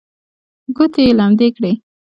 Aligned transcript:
ګوتې 0.75 1.01
یې 1.07 1.13
لمدې 1.19 1.47
کړې. 1.55 1.71